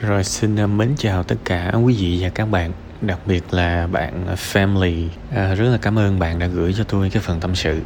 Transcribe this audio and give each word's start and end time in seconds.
Rồi 0.00 0.24
xin 0.24 0.56
à, 0.56 0.66
mến 0.66 0.94
chào 0.96 1.22
tất 1.22 1.36
cả 1.44 1.72
quý 1.84 1.94
vị 1.98 2.18
và 2.20 2.28
các 2.28 2.50
bạn 2.50 2.72
Đặc 3.00 3.18
biệt 3.26 3.44
là 3.50 3.86
bạn 3.86 4.26
à, 4.28 4.34
Family. 4.34 5.08
À, 5.34 5.54
Rất 5.54 5.68
là 5.70 5.78
cảm 5.82 5.98
ơn 5.98 6.18
bạn 6.18 6.38
đã 6.38 6.46
gửi 6.46 6.74
cho 6.78 6.84
tôi 6.84 7.10
cái 7.10 7.22
phần 7.22 7.40
tâm 7.40 7.54
sự. 7.54 7.80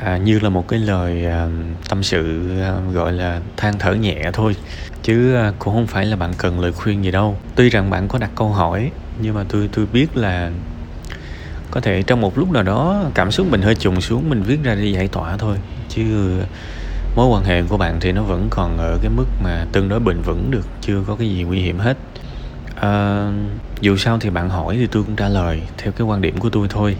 À, 0.00 0.16
Như 0.16 0.38
là 0.38 0.48
một 0.48 0.68
cái 0.68 0.78
lời 0.78 1.26
à, 1.26 1.48
tâm 1.88 2.02
sự 2.02 2.50
à, 2.62 2.74
gọi 2.92 3.12
là 3.12 3.40
than 3.56 3.78
thở 3.78 3.94
nhẹ 3.94 4.30
thôi 4.32 4.56
Chứ 5.02 5.34
à, 5.34 5.52
cũng 5.58 5.74
không 5.74 5.86
phải 5.86 6.06
là 6.06 6.16
bạn 6.16 6.32
cần 6.38 6.60
lời 6.60 6.72
khuyên 6.72 7.04
gì 7.04 7.10
đâu. 7.10 7.38
Tuy 7.54 7.68
rằng 7.68 7.90
bạn 7.90 8.08
có 8.08 8.18
đặt 8.18 8.30
câu 8.36 8.48
hỏi 8.48 8.90
Nhưng 9.20 9.34
mà 9.34 9.44
tôi 9.48 9.68
tôi 9.72 9.86
biết 9.92 10.16
là 10.16 10.50
Có 11.70 11.80
thể 11.80 12.02
trong 12.02 12.20
một 12.20 12.38
lúc 12.38 12.50
nào 12.50 12.62
đó 12.62 13.04
cảm 13.14 13.30
xúc 13.30 13.46
mình 13.50 13.62
hơi 13.62 13.74
trùng 13.74 14.00
xuống 14.00 14.30
Mình 14.30 14.42
viết 14.42 14.58
ra 14.62 14.74
để 14.74 14.84
giải 14.84 15.08
tỏa 15.08 15.36
thôi. 15.36 15.56
Chứ 15.88 16.02
mối 17.14 17.26
quan 17.26 17.44
hệ 17.44 17.62
của 17.62 17.76
bạn 17.76 18.00
thì 18.00 18.12
nó 18.12 18.22
vẫn 18.22 18.46
còn 18.50 18.78
ở 18.78 18.98
cái 19.02 19.10
mức 19.16 19.26
mà 19.44 19.66
tương 19.72 19.88
đối 19.88 20.00
bền 20.00 20.22
vững 20.22 20.50
được 20.50 20.66
chưa 20.80 21.02
có 21.06 21.16
cái 21.16 21.28
gì 21.28 21.42
nguy 21.42 21.58
hiểm 21.58 21.78
hết. 21.78 21.96
À, 22.80 23.26
dù 23.80 23.96
sao 23.96 24.18
thì 24.18 24.30
bạn 24.30 24.50
hỏi 24.50 24.76
thì 24.80 24.86
tôi 24.86 25.02
cũng 25.02 25.16
trả 25.16 25.28
lời 25.28 25.62
theo 25.78 25.92
cái 25.92 26.06
quan 26.06 26.20
điểm 26.20 26.38
của 26.38 26.50
tôi 26.50 26.66
thôi. 26.70 26.96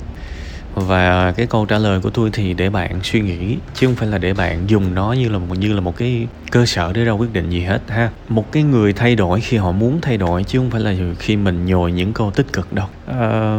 Và 0.75 1.33
cái 1.33 1.47
câu 1.47 1.67
trả 1.67 1.79
lời 1.79 2.01
của 2.01 2.11
tôi 2.11 2.31
thì 2.33 2.55
để 2.55 2.71
bạn 2.71 3.01
suy 3.03 3.21
nghĩ 3.21 3.57
chứ 3.75 3.87
không 3.87 3.97
phải 3.97 4.09
là 4.09 4.19
để 4.19 4.35
bạn 4.35 4.71
dùng 4.71 4.95
nó 4.95 5.13
như 5.13 5.29
là 5.29 5.39
một 5.39 5.59
như 5.59 5.73
là 5.73 5.81
một 5.81 5.97
cái 5.97 6.27
cơ 6.51 6.67
sở 6.67 6.93
để 6.93 7.05
ra 7.05 7.13
quyết 7.13 7.33
định 7.33 7.51
gì 7.51 7.61
hết 7.61 7.83
ha. 7.89 8.11
Một 8.29 8.53
cái 8.53 8.63
người 8.63 8.93
thay 8.93 9.17
đổi 9.17 9.41
khi 9.41 9.57
họ 9.57 9.73
muốn 9.73 10.01
thay 10.03 10.17
đổi 10.17 10.45
chứ 10.45 10.59
không 10.59 10.71
phải 10.71 10.81
là 10.81 10.95
khi 11.19 11.37
mình 11.37 11.67
nhồi 11.67 11.93
những 11.93 12.13
câu 12.13 12.31
tích 12.31 12.53
cực 12.53 12.73
đâu. 12.73 12.87
À, 13.07 13.59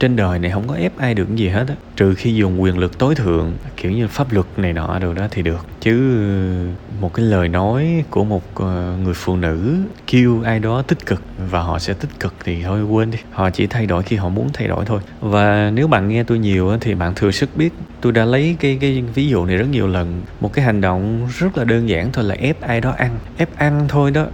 trên 0.00 0.16
đời 0.16 0.38
này 0.38 0.50
không 0.50 0.68
có 0.68 0.74
ép 0.74 0.98
ai 0.98 1.14
được 1.14 1.36
gì 1.36 1.48
hết 1.48 1.64
á. 1.68 1.74
Trừ 1.96 2.14
khi 2.14 2.34
dùng 2.34 2.62
quyền 2.62 2.78
lực 2.78 2.98
tối 2.98 3.14
thượng, 3.14 3.52
kiểu 3.76 3.92
như 3.92 4.08
pháp 4.08 4.32
luật 4.32 4.46
này 4.56 4.72
nọ 4.72 4.98
được 4.98 5.14
đó 5.14 5.26
thì 5.30 5.42
được. 5.42 5.66
Chứ 5.80 6.16
ờ, 6.16 6.98
một 7.00 7.14
cái 7.14 7.26
lời 7.26 7.48
nói 7.48 8.04
của 8.10 8.24
một 8.24 8.42
ờ, 8.54 8.96
người 9.02 9.14
phụ 9.14 9.36
nữ 9.36 9.76
kêu 10.06 10.42
ai 10.44 10.58
đó 10.58 10.82
tích 10.82 11.06
cực 11.06 11.22
và 11.50 11.60
họ 11.60 11.78
sẽ 11.78 11.94
tích 11.94 12.20
cực 12.20 12.34
thì 12.44 12.62
thôi, 12.62 12.82
quên 12.82 13.10
đi. 13.10 13.18
Họ 13.32 13.50
chỉ 13.50 13.66
thay 13.66 13.86
đổi 13.86 14.02
khi 14.02 14.16
họ 14.16 14.28
muốn 14.28 14.48
thay 14.52 14.68
đổi 14.68 14.84
thôi. 14.84 15.00
Và 15.20 15.70
nếu 15.74 15.88
bạn 15.88 16.08
nghe 16.08 16.24
tôi 16.24 16.38
nhiều 16.38 16.76
thì 16.80 16.94
bạn 16.94 17.14
thừa 17.14 17.30
sức 17.30 17.56
biết, 17.56 17.72
tôi 18.00 18.12
đã 18.12 18.24
lấy 18.24 18.56
cái 18.60 18.78
cái 18.80 19.02
ví 19.14 19.28
dụ 19.28 19.44
này 19.44 19.56
rất 19.56 19.68
nhiều 19.70 19.86
lần. 19.86 20.22
Một 20.40 20.52
cái 20.52 20.64
hành 20.64 20.80
động 20.80 21.28
rất 21.38 21.58
là 21.58 21.64
đơn 21.64 21.88
giản 21.88 22.12
thôi 22.12 22.24
là 22.24 22.34
ép 22.34 22.60
ai 22.60 22.80
đó 22.80 22.90
ăn. 22.90 23.18
Ép 23.36 23.56
ăn 23.56 23.84
thôi 23.88 24.10
đó. 24.10 24.26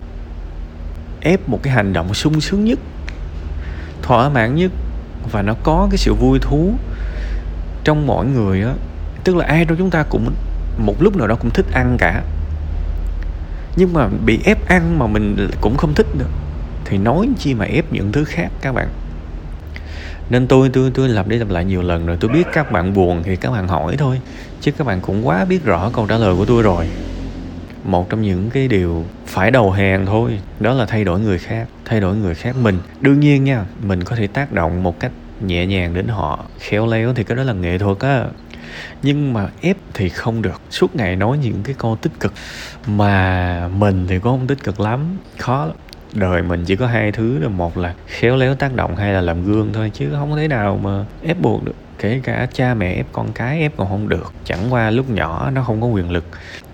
Ép 1.20 1.48
một 1.48 1.62
cái 1.62 1.74
hành 1.74 1.92
động 1.92 2.14
sung 2.14 2.40
sướng 2.40 2.64
nhất, 2.64 2.78
thỏa 4.02 4.28
mãn 4.28 4.54
nhất 4.54 4.70
và 5.32 5.42
nó 5.42 5.54
có 5.62 5.88
cái 5.90 5.98
sự 5.98 6.14
vui 6.14 6.38
thú 6.38 6.74
trong 7.84 8.06
mỗi 8.06 8.26
người 8.26 8.62
á. 8.62 8.74
Tức 9.24 9.36
là 9.36 9.46
ai 9.46 9.64
trong 9.64 9.78
chúng 9.78 9.90
ta 9.90 10.02
cũng, 10.02 10.34
một 10.78 11.02
lúc 11.02 11.16
nào 11.16 11.26
đó 11.26 11.34
cũng 11.34 11.50
thích 11.50 11.66
ăn 11.72 11.96
cả. 11.98 12.22
Nhưng 13.76 13.92
mà 13.92 14.08
bị 14.26 14.40
ép 14.44 14.68
ăn 14.68 14.98
mà 14.98 15.06
mình 15.06 15.50
cũng 15.60 15.76
không 15.76 15.94
thích 15.94 16.06
được 16.18 16.30
thì 16.84 16.98
nói 16.98 17.28
chi 17.38 17.54
mà 17.54 17.64
ép 17.64 17.92
những 17.92 18.12
thứ 18.12 18.24
khác, 18.24 18.48
các 18.60 18.72
bạn. 18.72 18.88
Nên 20.30 20.46
tôi 20.46 20.68
tôi 20.68 20.90
tôi 20.94 21.08
lặp 21.08 21.28
đi 21.28 21.38
lặp 21.38 21.50
lại 21.50 21.64
nhiều 21.64 21.82
lần 21.82 22.06
rồi, 22.06 22.16
tôi 22.20 22.30
biết 22.30 22.46
các 22.52 22.72
bạn 22.72 22.94
buồn 22.94 23.22
thì 23.22 23.36
các 23.36 23.50
bạn 23.50 23.68
hỏi 23.68 23.96
thôi, 23.98 24.20
chứ 24.60 24.72
các 24.72 24.86
bạn 24.86 25.00
cũng 25.00 25.26
quá 25.26 25.44
biết 25.44 25.64
rõ 25.64 25.90
câu 25.92 26.06
trả 26.06 26.18
lời 26.18 26.34
của 26.36 26.44
tôi 26.44 26.62
rồi 26.62 26.88
một 27.84 28.10
trong 28.10 28.22
những 28.22 28.50
cái 28.50 28.68
điều 28.68 29.04
phải 29.26 29.50
đầu 29.50 29.70
hàng 29.70 30.06
thôi, 30.06 30.40
đó 30.60 30.74
là 30.74 30.86
thay 30.86 31.04
đổi 31.04 31.20
người 31.20 31.38
khác, 31.38 31.68
thay 31.84 32.00
đổi 32.00 32.16
người 32.16 32.34
khác 32.34 32.56
mình. 32.62 32.78
Đương 33.00 33.20
nhiên 33.20 33.44
nha, 33.44 33.64
mình 33.82 34.04
có 34.04 34.16
thể 34.16 34.26
tác 34.26 34.52
động 34.52 34.82
một 34.82 35.00
cách 35.00 35.12
nhẹ 35.40 35.66
nhàng 35.66 35.94
đến 35.94 36.08
họ, 36.08 36.44
khéo 36.58 36.86
léo 36.86 37.14
thì 37.14 37.24
cái 37.24 37.36
đó 37.36 37.42
là 37.42 37.52
nghệ 37.52 37.78
thuật 37.78 37.98
á. 37.98 38.24
Nhưng 39.02 39.32
mà 39.32 39.48
ép 39.60 39.76
thì 39.94 40.08
không 40.08 40.42
được. 40.42 40.60
Suốt 40.70 40.96
ngày 40.96 41.16
nói 41.16 41.38
những 41.38 41.62
cái 41.64 41.74
câu 41.78 41.96
tích 42.02 42.12
cực 42.20 42.32
mà 42.86 43.68
mình 43.68 44.06
thì 44.08 44.18
cũng 44.18 44.38
không 44.38 44.46
tích 44.46 44.64
cực 44.64 44.80
lắm, 44.80 45.16
khó 45.38 45.64
lắm. 45.64 45.76
Đời 46.12 46.42
mình 46.42 46.64
chỉ 46.64 46.76
có 46.76 46.86
hai 46.86 47.12
thứ 47.12 47.38
là 47.38 47.48
một 47.48 47.76
là 47.76 47.94
khéo 48.06 48.36
léo 48.36 48.54
tác 48.54 48.74
động 48.74 48.96
hay 48.96 49.12
là 49.12 49.20
làm 49.20 49.44
gương 49.44 49.72
thôi, 49.72 49.90
chứ 49.94 50.08
không 50.12 50.36
thể 50.36 50.48
nào 50.48 50.80
mà 50.82 51.04
ép 51.22 51.40
buộc 51.40 51.64
được 51.64 51.74
kể 51.98 52.20
cả 52.24 52.46
cha 52.52 52.74
mẹ 52.74 52.92
ép 52.92 53.06
con 53.12 53.32
cái 53.32 53.60
ép 53.60 53.76
còn 53.76 53.88
không 53.88 54.08
được 54.08 54.32
chẳng 54.44 54.66
qua 54.70 54.90
lúc 54.90 55.10
nhỏ 55.10 55.50
nó 55.50 55.62
không 55.62 55.80
có 55.80 55.86
quyền 55.86 56.10
lực. 56.10 56.24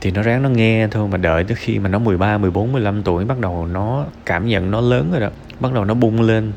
Thì 0.00 0.10
nó 0.10 0.22
ráng 0.22 0.42
nó 0.42 0.48
nghe 0.48 0.88
thôi 0.90 1.08
mà 1.08 1.16
đợi 1.16 1.44
tới 1.44 1.54
khi 1.54 1.78
mà 1.78 1.88
nó 1.88 1.98
13, 1.98 2.38
14, 2.38 2.72
15 2.72 3.02
tuổi 3.02 3.24
bắt 3.24 3.38
đầu 3.38 3.66
nó 3.66 4.04
cảm 4.26 4.46
nhận 4.46 4.70
nó 4.70 4.80
lớn 4.80 5.08
rồi 5.12 5.20
đó 5.20 5.28
bắt 5.60 5.72
đầu 5.72 5.84
nó 5.84 5.94
bung 5.94 6.20
lên. 6.20 6.52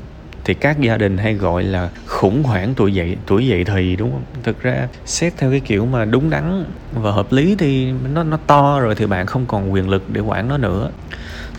Thì 0.46 0.54
các 0.54 0.80
gia 0.80 0.98
đình 0.98 1.18
hay 1.18 1.34
gọi 1.34 1.64
là 1.64 1.90
khủng 2.06 2.44
hoảng 2.44 2.74
tuổi 2.76 2.94
dậy 2.94 3.18
tuổi 3.28 3.48
dậy 3.48 3.64
thì 3.64 3.96
đúng 3.96 4.12
không? 4.12 4.24
Thực 4.44 4.62
ra 4.62 4.88
xét 5.06 5.34
theo 5.38 5.52
cái 5.52 5.60
kiểu 5.60 5.86
mà 5.86 6.06
đúng 6.06 6.30
đắn 6.30 6.66
và 6.94 7.12
hợp 7.12 7.32
lý 7.32 7.56
thì 7.56 7.92
nó 8.14 8.24
nó 8.24 8.38
to 8.48 8.80
rồi 8.80 8.96
thì 8.96 9.06
bạn 9.06 9.26
không 9.26 9.46
còn 9.46 9.74
quyền 9.74 9.90
lực 9.90 10.04
để 10.10 10.22
quản 10.22 10.48
nó 10.48 10.58
nữa 10.58 10.90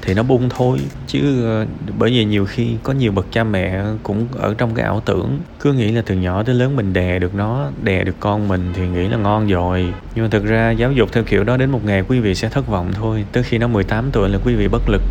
thì 0.04 0.14
nó 0.14 0.22
bung 0.22 0.48
thôi. 0.48 0.78
Chứ 1.06 1.44
ờ, 1.44 1.66
bởi 1.98 2.10
vì 2.10 2.24
nhiều 2.24 2.46
khi 2.46 2.76
có 2.82 2.92
nhiều 2.92 3.12
bậc 3.12 3.26
cha 3.32 3.44
mẹ 3.44 3.82
cũng 4.02 4.26
ở 4.38 4.54
trong 4.58 4.74
cái 4.74 4.84
ảo 4.84 5.02
tưởng. 5.04 5.38
Cứ 5.60 5.72
nghĩ 5.72 5.92
là 5.92 6.02
từ 6.06 6.14
nhỏ 6.14 6.42
tới 6.42 6.54
lớn 6.54 6.76
mình 6.76 6.92
đè 6.92 7.18
được 7.18 7.34
nó, 7.34 7.70
đè 7.82 8.04
được 8.04 8.16
con 8.20 8.48
mình 8.48 8.72
thì 8.74 8.88
nghĩ 8.88 9.08
là 9.08 9.16
ngon 9.16 9.48
rồi. 9.48 9.92
Nhưng 10.14 10.24
mà 10.24 10.28
thực 10.30 10.44
ra 10.44 10.70
giáo 10.70 10.92
dục 10.92 11.12
theo 11.12 11.24
kiểu 11.24 11.44
đó 11.44 11.56
đến 11.56 11.70
một 11.70 11.84
ngày 11.84 12.02
quý 12.08 12.20
vị 12.20 12.34
sẽ 12.34 12.48
thất 12.48 12.66
vọng 12.66 12.90
thôi. 12.92 13.24
Tới 13.32 13.42
khi 13.42 13.58
nó 13.58 13.68
18 13.68 14.10
tuổi 14.12 14.28
là 14.28 14.38
quý 14.44 14.54
vị 14.54 14.68
bất 14.68 14.82
lực. 14.88 15.02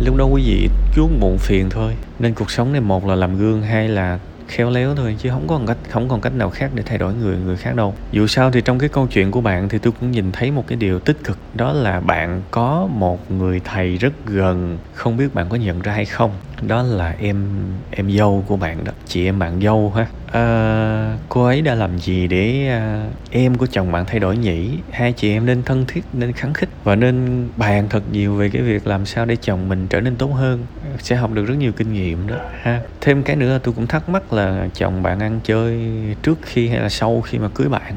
Lúc 0.00 0.16
đó 0.16 0.24
quý 0.24 0.42
vị 0.46 0.68
chuốc 0.96 1.10
muộn 1.20 1.38
phiền 1.38 1.70
thôi. 1.70 1.92
Nên 2.18 2.34
cuộc 2.34 2.50
sống 2.50 2.72
này 2.72 2.80
một 2.80 3.06
là 3.06 3.14
làm 3.14 3.38
gương, 3.38 3.62
hai 3.62 3.88
là 3.88 4.18
khéo 4.48 4.70
léo 4.70 4.94
thôi 4.94 5.16
chứ 5.18 5.30
không 5.30 5.48
còn 5.48 5.66
cách 5.66 5.76
không 5.90 6.08
còn 6.08 6.20
cách 6.20 6.32
nào 6.34 6.50
khác 6.50 6.70
để 6.74 6.82
thay 6.86 6.98
đổi 6.98 7.14
người 7.14 7.36
người 7.36 7.56
khác 7.56 7.74
đâu. 7.76 7.94
Dù 8.12 8.26
sao 8.26 8.50
thì 8.50 8.60
trong 8.60 8.78
cái 8.78 8.88
câu 8.88 9.06
chuyện 9.06 9.30
của 9.30 9.40
bạn 9.40 9.68
thì 9.68 9.78
tôi 9.78 9.92
cũng 10.00 10.10
nhìn 10.10 10.32
thấy 10.32 10.50
một 10.50 10.64
cái 10.66 10.76
điều 10.76 10.98
tích 11.00 11.24
cực 11.24 11.38
đó 11.54 11.72
là 11.72 12.00
bạn 12.00 12.42
có 12.50 12.88
một 12.90 13.30
người 13.30 13.60
thầy 13.64 13.96
rất 13.96 14.12
gần 14.26 14.78
không 14.94 15.16
biết 15.16 15.34
bạn 15.34 15.48
có 15.48 15.56
nhận 15.56 15.82
ra 15.82 15.92
hay 15.92 16.04
không. 16.04 16.30
Đó 16.62 16.82
là 16.82 17.14
em 17.20 17.46
em 17.90 18.10
dâu 18.10 18.44
của 18.46 18.56
bạn 18.56 18.84
đó 18.84 18.92
chị 19.06 19.24
em 19.24 19.38
bạn 19.38 19.60
dâu 19.60 19.92
ha. 19.96 20.06
À, 20.32 21.16
cô 21.28 21.44
ấy 21.44 21.62
đã 21.62 21.74
làm 21.74 21.98
gì 21.98 22.26
để 22.26 22.68
à, 22.68 23.06
em 23.30 23.54
của 23.54 23.66
chồng 23.66 23.92
bạn 23.92 24.04
thay 24.06 24.20
đổi 24.20 24.36
nhỉ? 24.36 24.78
Hai 24.90 25.12
chị 25.12 25.30
em 25.30 25.46
nên 25.46 25.62
thân 25.62 25.84
thiết 25.88 26.04
nên 26.12 26.32
kháng 26.32 26.54
khích 26.54 26.68
và 26.84 26.96
nên 26.96 27.48
bàn 27.56 27.86
thật 27.90 28.02
nhiều 28.12 28.34
về 28.34 28.48
cái 28.48 28.62
việc 28.62 28.86
làm 28.86 29.06
sao 29.06 29.26
để 29.26 29.36
chồng 29.36 29.68
mình 29.68 29.86
trở 29.88 30.00
nên 30.00 30.16
tốt 30.16 30.26
hơn 30.26 30.66
sẽ 30.98 31.16
học 31.16 31.32
được 31.32 31.44
rất 31.44 31.54
nhiều 31.58 31.72
kinh 31.72 31.92
nghiệm 31.92 32.26
đó 32.26 32.36
ha. 32.62 32.80
Thêm 33.00 33.22
cái 33.22 33.36
nữa 33.36 33.58
tôi 33.62 33.74
cũng 33.74 33.86
thắc 33.86 34.08
mắc 34.08 34.32
là 34.34 34.68
chồng 34.74 35.02
bạn 35.02 35.20
ăn 35.20 35.40
chơi 35.44 35.80
trước 36.22 36.38
khi 36.42 36.68
hay 36.68 36.80
là 36.80 36.88
sau 36.88 37.20
khi 37.20 37.38
mà 37.38 37.48
cưới 37.54 37.68
bạn? 37.68 37.94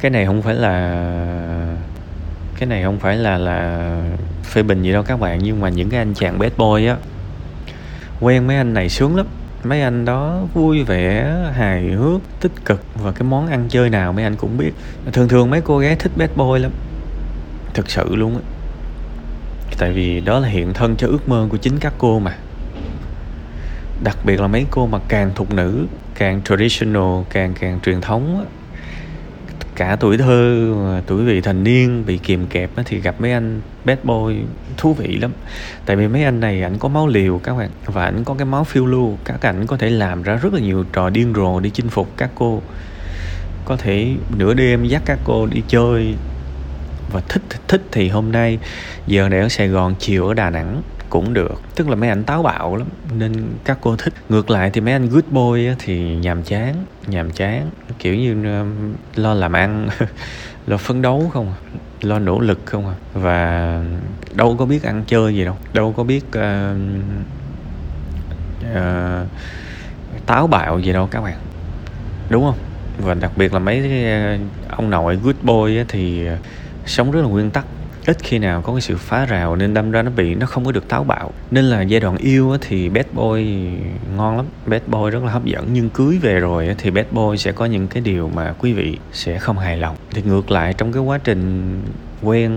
Cái 0.00 0.10
này 0.10 0.26
không 0.26 0.42
phải 0.42 0.54
là, 0.54 1.06
cái 2.58 2.66
này 2.66 2.82
không 2.82 2.98
phải 2.98 3.16
là 3.16 3.38
là 3.38 3.90
phê 4.44 4.62
bình 4.62 4.82
gì 4.82 4.92
đâu 4.92 5.02
các 5.02 5.20
bạn, 5.20 5.38
nhưng 5.42 5.60
mà 5.60 5.68
những 5.68 5.90
cái 5.90 5.98
anh 5.98 6.14
chàng 6.14 6.38
bad 6.38 6.52
boy 6.56 6.86
á, 6.86 6.96
quen 8.20 8.46
mấy 8.46 8.56
anh 8.56 8.74
này 8.74 8.88
sướng 8.88 9.16
lắm. 9.16 9.26
Mấy 9.64 9.82
anh 9.82 10.04
đó 10.04 10.40
vui 10.54 10.82
vẻ, 10.82 11.36
hài 11.52 11.82
hước, 11.82 12.20
tích 12.40 12.52
cực, 12.64 12.80
và 13.02 13.12
cái 13.12 13.22
món 13.22 13.46
ăn 13.46 13.66
chơi 13.68 13.90
nào 13.90 14.12
mấy 14.12 14.24
anh 14.24 14.36
cũng 14.36 14.58
biết. 14.58 14.72
Thường 15.12 15.28
thường 15.28 15.50
mấy 15.50 15.60
cô 15.60 15.78
gái 15.78 15.96
thích 15.96 16.12
bad 16.16 16.30
boy 16.36 16.58
lắm, 16.58 16.70
thực 17.74 17.90
sự 17.90 18.16
luôn 18.16 18.34
á. 18.34 18.40
Tại 19.78 19.92
vì 19.92 20.20
đó 20.20 20.38
là 20.38 20.48
hiện 20.48 20.72
thân 20.72 20.96
cho 20.96 21.06
ước 21.06 21.28
mơ 21.28 21.46
của 21.50 21.56
chính 21.56 21.78
các 21.78 21.92
cô 21.98 22.18
mà 22.18 22.34
đặc 24.04 24.18
biệt 24.24 24.40
là 24.40 24.46
mấy 24.46 24.66
cô 24.70 24.86
mà 24.86 24.98
càng 25.08 25.30
thục 25.34 25.54
nữ, 25.54 25.86
càng 26.14 26.40
traditional, 26.44 27.22
càng 27.30 27.54
càng 27.60 27.80
truyền 27.80 28.00
thống 28.00 28.46
cả 29.76 29.96
tuổi 30.00 30.18
thơ 30.18 30.72
tuổi 31.06 31.24
vị 31.24 31.40
thành 31.40 31.64
niên, 31.64 32.06
bị 32.06 32.18
kìm 32.18 32.46
kẹp 32.46 32.70
thì 32.84 33.00
gặp 33.00 33.20
mấy 33.20 33.32
anh 33.32 33.60
bad 33.84 33.98
boy, 34.02 34.34
thú 34.76 34.94
vị 34.94 35.16
lắm. 35.16 35.32
Tại 35.86 35.96
vì 35.96 36.08
mấy 36.08 36.24
anh 36.24 36.40
này 36.40 36.62
ảnh 36.62 36.78
có 36.78 36.88
máu 36.88 37.06
liều 37.06 37.38
các 37.38 37.56
bạn, 37.56 37.70
và 37.86 38.04
ảnh 38.04 38.24
có 38.24 38.34
cái 38.34 38.44
máu 38.44 38.64
phiêu 38.64 38.86
lưu. 38.86 39.18
Các 39.24 39.42
ảnh 39.42 39.66
có 39.66 39.76
thể 39.76 39.90
làm 39.90 40.22
ra 40.22 40.36
rất 40.36 40.54
là 40.54 40.60
nhiều 40.60 40.84
trò 40.92 41.10
điên 41.10 41.32
rồ 41.36 41.60
đi 41.60 41.70
chinh 41.70 41.88
phục 41.88 42.08
các 42.16 42.30
cô. 42.34 42.62
Có 43.64 43.76
thể 43.76 44.14
nửa 44.36 44.54
đêm 44.54 44.84
dắt 44.84 45.02
các 45.04 45.18
cô 45.24 45.46
đi 45.46 45.62
chơi. 45.68 46.14
Và 47.12 47.20
thích 47.28 47.42
thích 47.68 47.82
thì 47.92 48.08
hôm 48.08 48.32
nay, 48.32 48.58
giờ 49.06 49.28
này 49.28 49.40
ở 49.40 49.48
Sài 49.48 49.68
Gòn 49.68 49.94
chiều 49.98 50.28
ở 50.28 50.34
Đà 50.34 50.50
Nẵng 50.50 50.82
cũng 51.12 51.34
được. 51.34 51.62
Tức 51.74 51.88
là 51.88 51.94
mấy 51.94 52.08
anh 52.08 52.24
táo 52.24 52.42
bạo 52.42 52.76
lắm 52.76 52.88
nên 53.18 53.32
các 53.64 53.78
cô 53.80 53.96
thích. 53.96 54.12
Ngược 54.28 54.50
lại 54.50 54.70
thì 54.70 54.80
mấy 54.80 54.92
anh 54.92 55.08
good 55.08 55.24
boy 55.30 55.68
thì 55.78 56.16
nhàm 56.16 56.42
chán 56.42 56.74
nhàm 57.06 57.30
chán. 57.30 57.70
Kiểu 57.98 58.14
như 58.14 58.44
ờ, 58.44 58.64
lo 59.14 59.34
làm 59.34 59.52
ăn 59.52 59.88
lo 60.66 60.76
phấn 60.76 61.02
đấu 61.02 61.30
không 61.32 61.52
à 61.52 61.58
lo 62.00 62.18
nỗ 62.18 62.40
lực 62.40 62.60
không 62.64 62.88
à. 62.88 62.94
Và 63.14 63.80
đâu 64.34 64.56
có 64.58 64.66
biết 64.66 64.82
ăn 64.82 65.04
chơi 65.06 65.34
gì 65.34 65.44
đâu 65.44 65.56
đâu 65.74 65.92
có 65.96 66.04
biết 66.04 66.24
uh, 66.28 66.76
uh, 68.70 69.28
táo 70.26 70.46
bạo 70.46 70.78
gì 70.78 70.92
đâu 70.92 71.08
các 71.10 71.20
bạn. 71.20 71.38
Đúng 72.30 72.44
không? 72.44 72.58
Và 72.98 73.14
đặc 73.14 73.32
biệt 73.36 73.52
là 73.52 73.58
mấy 73.58 73.82
cái 73.82 74.38
ông 74.68 74.90
nội 74.90 75.16
good 75.16 75.36
boy 75.42 75.84
thì 75.88 76.26
sống 76.86 77.10
rất 77.10 77.20
là 77.20 77.26
nguyên 77.26 77.50
tắc 77.50 77.64
ít 78.06 78.16
khi 78.22 78.38
nào 78.38 78.62
có 78.62 78.72
cái 78.72 78.80
sự 78.80 78.96
phá 78.96 79.26
rào 79.26 79.56
nên 79.56 79.74
đâm 79.74 79.90
ra 79.90 80.02
nó 80.02 80.10
bị, 80.10 80.34
nó 80.34 80.46
không 80.46 80.64
có 80.64 80.72
được 80.72 80.88
táo 80.88 81.04
bạo. 81.04 81.32
Nên 81.50 81.64
là 81.64 81.82
giai 81.82 82.00
đoạn 82.00 82.16
yêu 82.16 82.56
thì 82.60 82.88
bad 82.88 83.06
boy 83.12 83.44
ngon 84.16 84.36
lắm, 84.36 84.46
bad 84.66 84.82
boy 84.86 85.10
rất 85.10 85.24
là 85.24 85.32
hấp 85.32 85.44
dẫn. 85.44 85.68
Nhưng 85.72 85.90
cưới 85.90 86.18
về 86.22 86.40
rồi 86.40 86.74
thì 86.78 86.90
bad 86.90 87.06
boy 87.10 87.36
sẽ 87.38 87.52
có 87.52 87.64
những 87.64 87.88
cái 87.88 88.02
điều 88.02 88.30
mà 88.34 88.54
quý 88.58 88.72
vị 88.72 88.98
sẽ 89.12 89.38
không 89.38 89.58
hài 89.58 89.76
lòng. 89.76 89.96
Thì 90.10 90.22
ngược 90.22 90.50
lại 90.50 90.74
trong 90.74 90.92
cái 90.92 91.02
quá 91.02 91.18
trình 91.24 91.72
quen 92.22 92.52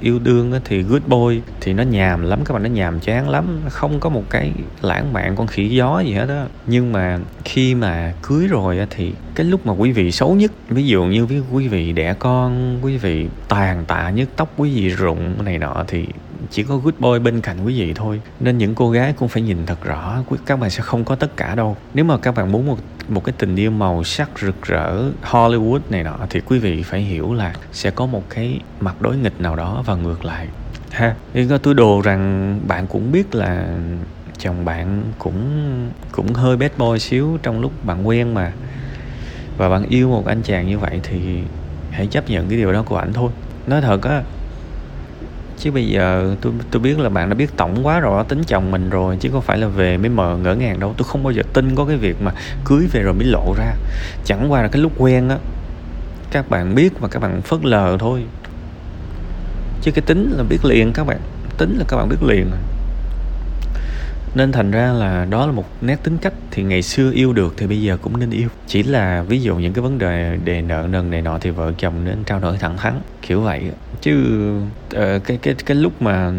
yêu 0.00 0.18
đương 0.18 0.52
á, 0.52 0.60
thì 0.64 0.82
good 0.82 1.02
boy 1.06 1.40
thì 1.60 1.72
nó 1.72 1.82
nhàm 1.82 2.22
lắm 2.22 2.40
các 2.44 2.54
bạn 2.54 2.62
nó 2.62 2.68
nhàm 2.68 3.00
chán 3.00 3.28
lắm. 3.28 3.60
Không 3.68 4.00
có 4.00 4.08
một 4.08 4.24
cái 4.30 4.52
lãng 4.82 5.12
mạn 5.12 5.36
con 5.36 5.46
khỉ 5.46 5.68
gió 5.68 6.00
gì 6.00 6.12
hết 6.12 6.28
á. 6.28 6.46
Nhưng 6.66 6.92
mà 6.92 7.18
khi 7.44 7.74
mà 7.74 8.12
cưới 8.22 8.46
rồi 8.46 8.78
á, 8.78 8.86
thì 8.90 9.12
cái 9.34 9.46
lúc 9.46 9.66
mà 9.66 9.72
quý 9.72 9.92
vị 9.92 10.12
xấu 10.12 10.34
nhất 10.34 10.52
ví 10.68 10.86
dụ 10.86 11.04
như 11.04 11.26
với 11.26 11.42
quý 11.52 11.68
vị 11.68 11.92
đẻ 11.92 12.14
con 12.18 12.78
quý 12.82 12.96
vị 12.96 13.26
tàn 13.48 13.84
tạ 13.84 14.10
nhất 14.10 14.28
tóc 14.36 14.52
quý 14.56 14.74
vị 14.74 14.88
rụng 14.88 15.44
này 15.44 15.58
nọ 15.58 15.84
thì 15.88 16.06
chỉ 16.50 16.62
có 16.62 16.76
good 16.76 16.94
boy 16.98 17.18
bên 17.18 17.40
cạnh 17.40 17.64
quý 17.64 17.80
vị 17.80 17.92
thôi. 17.94 18.20
Nên 18.40 18.58
những 18.58 18.74
cô 18.74 18.90
gái 18.90 19.12
cũng 19.12 19.28
phải 19.28 19.42
nhìn 19.42 19.66
thật 19.66 19.84
rõ. 19.84 20.22
Các 20.46 20.58
bạn 20.60 20.70
sẽ 20.70 20.82
không 20.82 21.04
có 21.04 21.14
tất 21.14 21.36
cả 21.36 21.54
đâu. 21.54 21.76
Nếu 21.94 22.04
mà 22.04 22.18
các 22.18 22.34
bạn 22.34 22.52
muốn 22.52 22.66
một 22.66 22.78
một 23.08 23.24
cái 23.24 23.32
tình 23.38 23.56
yêu 23.56 23.70
màu 23.70 24.04
sắc 24.04 24.30
rực 24.40 24.62
rỡ, 24.62 25.10
Hollywood 25.22 25.80
này 25.90 26.04
nọ, 26.04 26.16
thì 26.30 26.40
quý 26.40 26.58
vị 26.58 26.82
phải 26.82 27.00
hiểu 27.00 27.34
là 27.34 27.54
sẽ 27.72 27.90
có 27.90 28.06
một 28.06 28.22
cái 28.30 28.60
mặt 28.80 29.02
đối 29.02 29.16
nghịch 29.16 29.40
nào 29.40 29.56
đó 29.56 29.82
và 29.86 29.94
ngược 29.94 30.24
lại. 30.24 30.46
Ha 30.90 31.14
thì 31.32 31.48
có 31.48 31.58
tôi 31.58 31.74
đồ 31.74 32.00
rằng 32.00 32.60
bạn 32.68 32.86
cũng 32.86 33.12
biết 33.12 33.34
là 33.34 33.78
chồng 34.38 34.64
bạn 34.64 35.02
cũng 35.18 35.42
cũng 36.12 36.34
hơi 36.34 36.56
bad 36.56 36.70
boy 36.78 36.98
xíu 36.98 37.38
trong 37.42 37.60
lúc 37.60 37.84
bạn 37.84 38.08
quen 38.08 38.34
mà. 38.34 38.52
Và 39.56 39.68
bạn 39.68 39.84
yêu 39.88 40.08
một 40.08 40.26
anh 40.26 40.42
chàng 40.42 40.66
như 40.66 40.78
vậy 40.78 41.00
thì 41.02 41.18
hãy 41.90 42.06
chấp 42.06 42.30
nhận 42.30 42.48
cái 42.48 42.58
điều 42.58 42.72
đó 42.72 42.82
của 42.82 42.96
ảnh 42.96 43.12
thôi. 43.12 43.30
Nói 43.66 43.80
thật 43.80 44.02
á 44.02 44.22
chứ 45.58 45.70
bây 45.70 45.86
giờ 45.86 46.34
tôi 46.40 46.52
tôi 46.70 46.82
biết 46.82 46.98
là 46.98 47.08
bạn 47.08 47.28
đã 47.28 47.34
biết 47.34 47.56
tổng 47.56 47.86
quá 47.86 48.00
rồi, 48.00 48.24
tính 48.28 48.42
chồng 48.46 48.70
mình 48.70 48.90
rồi, 48.90 49.16
chứ 49.20 49.28
không 49.32 49.42
phải 49.42 49.58
là 49.58 49.66
về 49.66 49.96
mới 49.96 50.08
mờ 50.08 50.36
ngỡ 50.36 50.54
ngàng 50.54 50.80
đâu. 50.80 50.94
Tôi 50.96 51.08
không 51.08 51.22
bao 51.22 51.32
giờ 51.32 51.42
tin 51.52 51.74
có 51.74 51.84
cái 51.84 51.96
việc 51.96 52.22
mà 52.22 52.32
cưới 52.64 52.86
về 52.92 53.02
rồi 53.02 53.14
mới 53.14 53.24
lộ 53.24 53.54
ra. 53.58 53.74
Chẳng 54.24 54.52
qua 54.52 54.62
là 54.62 54.68
cái 54.68 54.82
lúc 54.82 54.92
quen 54.98 55.28
á, 55.28 55.36
các 56.30 56.50
bạn 56.50 56.74
biết 56.74 57.00
và 57.00 57.08
các 57.08 57.22
bạn 57.22 57.42
phớt 57.42 57.64
lờ 57.64 57.96
thôi. 58.00 58.24
Chứ 59.82 59.90
cái 59.92 60.02
tính 60.06 60.32
là 60.36 60.42
biết 60.42 60.64
liền 60.64 60.92
các 60.92 61.06
bạn, 61.06 61.18
tính 61.58 61.76
là 61.78 61.84
các 61.88 61.96
bạn 61.96 62.08
biết 62.08 62.22
liền 62.22 62.50
à 62.52 62.58
nên 64.34 64.52
thành 64.52 64.70
ra 64.70 64.92
là 64.92 65.24
đó 65.24 65.46
là 65.46 65.52
một 65.52 65.64
nét 65.80 65.96
tính 66.02 66.18
cách 66.18 66.32
thì 66.50 66.62
ngày 66.62 66.82
xưa 66.82 67.12
yêu 67.12 67.32
được 67.32 67.54
thì 67.56 67.66
bây 67.66 67.82
giờ 67.82 67.96
cũng 68.02 68.20
nên 68.20 68.30
yêu. 68.30 68.48
Chỉ 68.66 68.82
là 68.82 69.22
ví 69.22 69.40
dụ 69.40 69.56
những 69.56 69.72
cái 69.72 69.82
vấn 69.82 69.98
đề 69.98 70.38
đề 70.44 70.62
nợ 70.62 70.86
nần 70.90 71.10
này 71.10 71.22
nọ 71.22 71.38
thì 71.38 71.50
vợ 71.50 71.72
chồng 71.78 72.04
nên 72.04 72.24
trao 72.24 72.40
đổi 72.40 72.56
thẳng 72.58 72.76
thắn 72.76 73.00
kiểu 73.22 73.40
vậy. 73.40 73.62
Chứ 74.00 74.14
uh, 74.96 75.24
cái 75.24 75.38
cái 75.42 75.54
cái 75.66 75.76
lúc 75.76 76.02
mà 76.02 76.32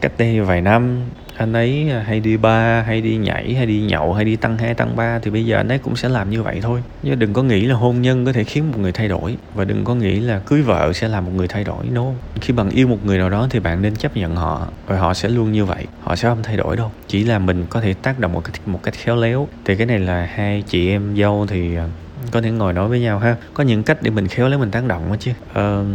cách 0.00 0.12
đây 0.18 0.40
vài 0.40 0.60
năm 0.60 1.00
anh 1.38 1.52
ấy 1.52 1.90
à, 1.90 2.04
hay 2.06 2.20
đi 2.20 2.36
ba 2.36 2.82
hay 2.82 3.00
đi 3.00 3.16
nhảy 3.16 3.54
hay 3.54 3.66
đi 3.66 3.80
nhậu 3.80 4.14
hay 4.14 4.24
đi 4.24 4.36
tăng 4.36 4.58
hai 4.58 4.74
tăng 4.74 4.96
ba 4.96 5.18
thì 5.18 5.30
bây 5.30 5.46
giờ 5.46 5.56
anh 5.56 5.68
ấy 5.68 5.78
cũng 5.78 5.96
sẽ 5.96 6.08
làm 6.08 6.30
như 6.30 6.42
vậy 6.42 6.58
thôi. 6.62 6.82
Nhưng 7.02 7.18
đừng 7.18 7.32
có 7.32 7.42
nghĩ 7.42 7.66
là 7.66 7.74
hôn 7.74 8.02
nhân 8.02 8.24
có 8.24 8.32
thể 8.32 8.44
khiến 8.44 8.70
một 8.70 8.78
người 8.78 8.92
thay 8.92 9.08
đổi 9.08 9.36
và 9.54 9.64
đừng 9.64 9.84
có 9.84 9.94
nghĩ 9.94 10.20
là 10.20 10.38
cưới 10.38 10.62
vợ 10.62 10.92
sẽ 10.92 11.08
làm 11.08 11.24
một 11.24 11.32
người 11.34 11.48
thay 11.48 11.64
đổi 11.64 11.84
no 11.92 12.04
khi 12.40 12.52
bạn 12.52 12.70
yêu 12.70 12.88
một 12.88 12.98
người 13.04 13.18
nào 13.18 13.30
đó 13.30 13.46
thì 13.50 13.60
bạn 13.60 13.82
nên 13.82 13.96
chấp 13.96 14.16
nhận 14.16 14.36
họ 14.36 14.68
và 14.86 14.98
họ 14.98 15.14
sẽ 15.14 15.28
luôn 15.28 15.52
như 15.52 15.64
vậy 15.64 15.86
họ 16.00 16.16
sẽ 16.16 16.28
không 16.28 16.42
thay 16.42 16.56
đổi 16.56 16.76
đâu. 16.76 16.90
Chỉ 17.08 17.24
là 17.24 17.38
mình 17.38 17.66
có 17.70 17.80
thể 17.80 17.94
tác 17.94 18.18
động 18.18 18.32
một 18.32 18.44
cách 18.44 18.68
một 18.68 18.82
cách 18.82 18.94
khéo 18.94 19.16
léo. 19.16 19.48
Thì 19.64 19.76
cái 19.76 19.86
này 19.86 19.98
là 19.98 20.28
hai 20.34 20.62
chị 20.62 20.88
em 20.88 21.16
dâu 21.16 21.46
thì 21.48 21.76
à, 21.76 21.88
có 22.30 22.40
thể 22.40 22.50
ngồi 22.50 22.72
nói 22.72 22.88
với 22.88 23.00
nhau 23.00 23.18
ha. 23.18 23.36
Có 23.54 23.64
những 23.64 23.82
cách 23.82 24.02
để 24.02 24.10
mình 24.10 24.28
khéo 24.28 24.48
léo 24.48 24.58
mình 24.58 24.70
tác 24.70 24.84
động 24.86 25.08
đó 25.08 25.16
chứ. 25.20 25.30
Uh, 25.50 25.86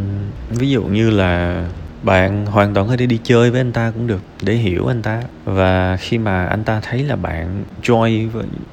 ví 0.50 0.70
dụ 0.70 0.84
như 0.84 1.10
là 1.10 1.64
bạn 2.04 2.46
hoàn 2.46 2.74
toàn 2.74 2.88
có 2.88 2.98
thể 2.98 3.06
đi 3.06 3.20
chơi 3.24 3.52
với 3.52 3.60
anh 3.60 3.72
ta 3.72 3.92
cũng 3.92 4.08
được, 4.08 4.22
để 4.42 4.54
hiểu 4.54 4.88
anh 4.88 5.02
ta. 5.02 5.22
Và 5.46 5.98
khi 5.98 6.18
mà 6.18 6.46
anh 6.46 6.64
ta 6.64 6.80
thấy 6.80 7.04
là 7.04 7.16
bạn 7.16 7.64
joy 7.84 8.30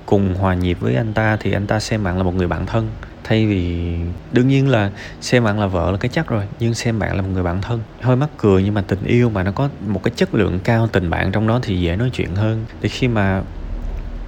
cùng 0.06 0.34
hòa 0.34 0.54
nhịp 0.54 0.80
với 0.80 0.94
anh 0.94 1.12
ta 1.12 1.36
thì 1.40 1.52
anh 1.52 1.66
ta 1.66 1.80
xem 1.80 2.04
bạn 2.04 2.16
là 2.16 2.22
một 2.22 2.34
người 2.34 2.48
bạn 2.48 2.66
thân. 2.66 2.88
Thay 3.24 3.46
vì, 3.46 3.96
đương 4.32 4.48
nhiên 4.48 4.68
là 4.68 4.90
xem 5.20 5.44
bạn 5.44 5.60
là 5.60 5.66
vợ 5.66 5.90
là 5.90 5.96
cái 5.96 6.08
chắc 6.08 6.28
rồi, 6.28 6.44
nhưng 6.60 6.74
xem 6.74 6.98
bạn 6.98 7.16
là 7.16 7.22
một 7.22 7.28
người 7.32 7.42
bạn 7.42 7.62
thân. 7.62 7.80
Hơi 8.00 8.16
mắc 8.16 8.28
cười 8.38 8.62
nhưng 8.62 8.74
mà 8.74 8.80
tình 8.80 9.04
yêu 9.04 9.30
mà 9.30 9.42
nó 9.42 9.52
có 9.52 9.68
một 9.86 10.02
cái 10.02 10.12
chất 10.16 10.34
lượng 10.34 10.58
cao 10.64 10.86
tình 10.86 11.10
bạn 11.10 11.32
trong 11.32 11.48
đó 11.48 11.60
thì 11.62 11.80
dễ 11.80 11.96
nói 11.96 12.10
chuyện 12.10 12.34
hơn. 12.34 12.64
Thì 12.82 12.88
khi 12.88 13.08
mà 13.08 13.42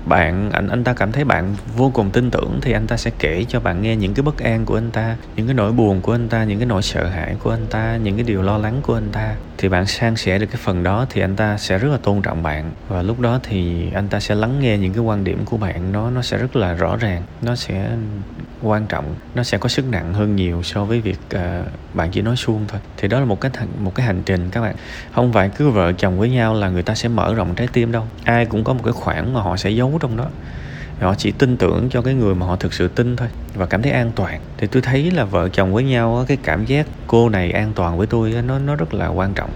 bạn 0.07 0.51
anh 0.51 0.69
anh 0.69 0.85
ta 0.85 0.95
cảm 0.95 1.13
thấy 1.13 1.25
bạn 1.25 1.55
vô 1.77 1.91
cùng 1.95 2.11
tin 2.11 2.31
tưởng 2.31 2.59
thì 2.63 2.73
anh 2.73 2.87
ta 2.87 2.97
sẽ 2.97 3.11
kể 3.19 3.45
cho 3.49 3.61
bạn 3.61 3.83
nghe 3.83 3.97
những 3.97 4.15
cái 4.15 4.23
bất 4.23 4.39
an 4.39 4.65
của 4.65 4.79
anh 4.79 4.91
ta 4.91 5.17
những 5.37 5.47
cái 5.47 5.55
nỗi 5.55 5.73
buồn 5.73 6.01
của 6.01 6.13
anh 6.13 6.29
ta 6.29 6.45
những 6.45 6.59
cái 6.59 6.67
nỗi 6.67 6.83
sợ 6.83 7.09
hãi 7.09 7.37
của 7.43 7.51
anh 7.51 7.67
ta 7.71 7.97
những 7.97 8.17
cái 8.17 8.25
điều 8.25 8.43
lo 8.43 8.59
lắng 8.59 8.81
của 8.83 8.95
anh 8.95 9.09
ta. 9.13 9.35
Thì 9.59 9.69
bạn 9.69 9.87
san 9.87 10.17
sẻ 10.17 10.39
được 10.39 10.47
cái 10.47 10.61
phần 10.65 10.83
đó 10.83 11.07
thì 11.11 11.21
anh 11.21 11.37
ta 11.37 11.59
sẽ 11.59 11.79
rất 11.79 11.89
là 11.89 11.99
tôn 12.03 12.23
trọng 12.23 12.43
bạn. 12.43 12.71
Và 12.89 13.03
lúc 13.03 13.21
đó 13.21 13.41
thì 13.43 13.91
anh 13.95 14.09
ta 14.09 14.21
sẽ 14.21 14.35
lắng 14.35 14.61
nghe 14.61 14.79
những 14.79 14.93
cái 14.93 15.03
quan 15.03 15.25
điểm 15.25 15.45
của 15.45 15.57
bạn 15.57 15.93
nó 15.93 16.11
nó 16.11 16.23
sẽ 16.23 16.39
rất 16.39 16.57
là 16.57 16.75
rõ 16.75 16.97
ràng 16.97 17.23
nó 17.43 17.57
sẽ 17.57 17.97
quan 18.63 18.87
trọng 18.87 19.15
nó 19.35 19.43
sẽ 19.43 19.59
có 19.59 19.69
sức 19.69 19.85
nặng 19.91 20.15
hơn 20.15 20.37
nhiều 20.37 20.63
so 20.63 20.85
với 20.85 21.01
việc 21.01 21.19
uh, 21.35 21.41
bạn 21.95 22.11
chỉ 22.11 22.23
nói 22.23 22.37
suông 22.37 22.65
thôi. 22.69 22.81
Thì 22.97 23.09
đó 23.09 23.19
là 23.19 23.25
một 23.25 23.41
cái 23.41 23.53
một 23.79 23.95
cái 23.95 24.07
hành 24.07 24.23
trình 24.27 24.51
các 24.51 24.61
bạn. 24.61 24.75
Không 25.13 25.33
phải 25.33 25.49
cứ 25.49 25.71
vợ 25.71 25.93
chồng 25.93 26.19
với 26.19 26.31
nhau 26.31 26.55
là 26.55 26.69
người 26.69 26.83
ta 26.83 26.95
sẽ 26.95 27.09
mở 27.09 27.35
rộng 27.35 27.55
trái 27.55 27.69
tim 27.73 27.93
đâu. 27.93 28.07
Ai 28.25 28.47
cũng 28.47 28.65
có 28.65 28.73
một 28.73 28.81
cái 28.85 28.93
khoảng 28.93 29.33
mà 29.35 29.41
họ 29.41 29.57
sẽ 29.57 29.71
giấu 29.71 29.92
trong 29.99 30.17
đó. 30.17 30.27
Họ 31.01 31.15
chỉ 31.15 31.31
tin 31.31 31.57
tưởng 31.57 31.89
cho 31.91 32.03
cái 32.03 32.15
người 32.15 32.35
mà 32.35 32.47
họ 32.47 32.57
thực 32.57 32.73
sự 32.73 32.89
tin 32.89 33.17
thôi 33.17 33.29
và 33.55 33.67
cảm 33.67 33.83
thấy 33.83 33.93
an 33.93 34.13
toàn. 34.17 34.41
Thì 34.59 34.67
tôi 34.67 34.83
thấy 34.83 35.11
là 35.11 35.25
vợ 35.25 35.49
chồng 35.49 35.73
với 35.73 35.85
nhau 35.85 36.25
cái 36.29 36.37
cảm 36.43 36.65
giác 36.65 36.87
cô 37.07 37.29
này 37.29 37.51
an 37.51 37.73
toàn 37.75 37.99
với 37.99 38.07
tôi 38.07 38.35
nó 38.47 38.59
nó 38.59 38.77
rất 38.77 38.95
là 38.95 39.09
quan 39.09 39.35
trọng. 39.35 39.51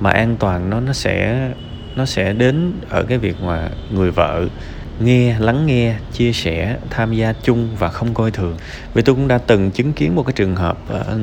Mà 0.00 0.10
an 0.10 0.36
toàn 0.38 0.70
nó 0.70 0.80
nó 0.80 0.92
sẽ 0.92 1.48
nó 1.96 2.06
sẽ 2.06 2.32
đến 2.32 2.72
ở 2.88 3.02
cái 3.02 3.18
việc 3.18 3.36
mà 3.42 3.68
người 3.90 4.10
vợ 4.10 4.46
nghe, 5.00 5.38
lắng 5.38 5.66
nghe, 5.66 5.94
chia 6.12 6.32
sẻ, 6.32 6.76
tham 6.90 7.14
gia 7.14 7.32
chung 7.42 7.68
và 7.78 7.88
không 7.88 8.14
coi 8.14 8.30
thường. 8.30 8.56
Vì 8.94 9.02
tôi 9.02 9.14
cũng 9.14 9.28
đã 9.28 9.38
từng 9.38 9.70
chứng 9.70 9.92
kiến 9.92 10.14
một 10.14 10.26
cái 10.26 10.32
trường 10.32 10.56
hợp 10.56 10.78
ờ, 10.88 11.18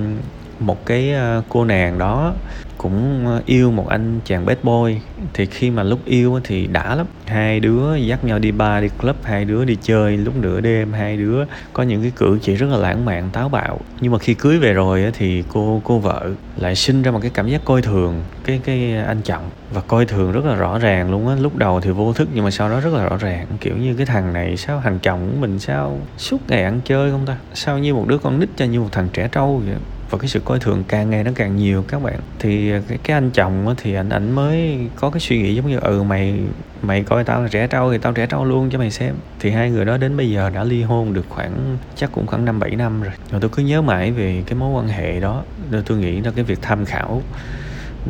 một 0.60 0.86
cái 0.86 1.14
ờ, 1.14 1.42
cô 1.50 1.66
nàng 1.66 2.00
đó 2.00 2.34
cũng 2.78 3.26
ờ, 3.26 3.42
yêu 3.46 3.72
một 3.72 3.88
anh 3.88 4.20
chàng 4.26 4.46
bad 4.46 4.58
boy. 4.64 4.96
Thì 5.34 5.46
khi 5.46 5.72
mà 5.72 5.84
lúc 5.84 6.00
yêu 6.06 6.40
thì 6.44 6.68
đã 6.68 6.96
lắm. 6.96 7.08
Hai 7.28 7.60
đứa 7.60 7.96
dắt 7.96 8.24
nhau 8.24 8.40
đi 8.40 8.52
bar, 8.52 8.84
đi 8.84 8.90
club, 9.02 9.16
hai 9.24 9.46
đứa 9.46 9.66
đi 9.66 9.78
chơi 9.82 10.18
lúc 10.18 10.36
nửa 10.36 10.62
đêm, 10.62 10.94
hai 10.94 11.18
đứa 11.18 11.46
có 11.74 11.84
những 11.84 12.02
cái 12.02 12.12
cử 12.16 12.40
chỉ 12.42 12.56
rất 12.56 12.68
là 12.70 12.78
lãng 12.78 13.06
mạn, 13.06 13.30
táo 13.34 13.50
bạo. 13.50 13.80
Nhưng 14.02 14.12
mà 14.12 14.20
khi 14.20 14.34
cưới 14.34 14.58
về 14.58 14.74
rồi 14.74 15.12
thì 15.14 15.44
cô 15.54 15.82
cô 15.84 16.00
vợ 16.00 16.30
lại 16.58 16.76
sinh 16.76 17.02
ra 17.02 17.12
một 17.12 17.20
cái 17.22 17.32
cảm 17.34 17.48
giác 17.48 17.62
coi 17.66 17.82
thường 17.82 18.24
cái 18.46 18.60
cái 18.64 18.98
anh 18.98 19.22
chồng. 19.24 19.44
Và 19.74 19.82
coi 19.82 20.06
thường 20.06 20.32
rất 20.32 20.46
là 20.46 20.56
rõ 20.56 20.80
ràng 20.80 21.12
luôn 21.12 21.28
á. 21.28 21.36
Lúc 21.36 21.56
đầu 21.56 21.82
thì 21.82 21.92
vô 21.92 22.14
thức 22.14 22.30
nhưng 22.34 22.44
mà 22.44 22.52
sau 22.52 22.70
đó 22.70 22.80
rất 22.80 22.94
là 22.94 23.10
rõ 23.10 23.18
ràng. 23.18 23.48
Kiểu 23.62 23.78
như 23.78 23.94
cái 23.94 24.06
thằng 24.06 24.34
này 24.34 24.58
sao 24.58 24.82
thằng 24.84 25.00
chồng 25.00 25.30
của 25.32 25.42
mình 25.42 25.60
sao 25.60 26.00
suốt 26.18 26.38
ngày 26.48 26.64
ăn 26.64 26.82
chơi 26.86 27.12
không 27.12 27.26
ta? 27.26 27.38
Sao 27.54 27.80
như 27.80 27.94
một 27.94 28.08
đứa 28.08 28.18
con 28.18 28.40
nít 28.40 28.50
cho 28.56 28.66
như 28.66 28.82
một 28.82 28.90
thằng 28.92 29.10
trẻ 29.14 29.30
trâu 29.32 29.62
vậy? 29.66 29.76
Và 30.10 30.18
cái 30.18 30.28
sự 30.28 30.40
coi 30.40 30.60
thường 30.60 30.84
càng 30.88 31.10
ngày 31.10 31.24
nó 31.24 31.32
càng 31.36 31.56
nhiều 31.56 31.84
các 31.88 32.04
bạn. 32.04 32.20
Thì 32.40 32.72
cái, 32.88 32.98
cái 33.04 33.18
anh 33.18 33.32
chồng 33.32 33.76
thì 33.78 33.94
anh 33.94 34.10
ảnh 34.10 34.32
mới 34.32 34.80
có 34.96 35.10
cái 35.10 35.20
suy 35.20 35.42
nghĩ 35.42 35.56
giống 35.56 35.68
như 35.68 35.80
ừ 35.80 36.04
mày 36.04 36.40
mày 36.82 37.04
coi 37.04 37.24
tao 37.24 37.42
là 37.42 37.50
trẻ 37.50 37.68
trâu 37.68 37.92
thì 37.92 37.98
tao 37.98 38.14
trẻ 38.14 38.26
trâu 38.26 38.46
luôn 38.46 38.70
cho 38.70 38.80
mày 38.80 38.92
xem. 38.92 39.16
Thì 39.40 39.50
hai 39.50 39.70
người 39.70 39.86
đó 39.86 39.98
đến 39.98 40.18
bây 40.18 40.30
giờ 40.30 40.50
đã 40.50 40.64
ly 40.64 40.84
hôn 40.84 41.14
được 41.14 41.26
khoảng 41.30 41.78
chắc 41.96 42.12
cũng 42.12 42.28
khoảng 42.28 42.46
năm 42.46 42.60
bảy 42.60 42.76
năm 42.76 43.02
rồi. 43.02 43.14
Rồi 43.32 43.42
tôi 43.42 43.50
cứ 43.50 43.64
nhớ 43.64 43.82
mãi 43.82 44.12
về 44.12 44.44
cái 44.46 44.56
mối 44.56 44.82
quan 44.82 44.88
hệ 44.88 45.20
đó. 45.20 45.44
Nên 45.72 45.84
tôi 45.86 45.98
nghĩ 45.98 46.22
là 46.22 46.32
cái 46.36 46.44
việc 46.44 46.60
tham 46.62 46.86
khảo 46.86 47.22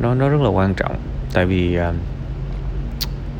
nó 0.01 0.13
nó 0.13 0.29
rất 0.29 0.41
là 0.41 0.49
quan 0.49 0.73
trọng. 0.73 0.95
Tại 1.33 1.45
vì 1.45 1.75
à, 1.75 1.93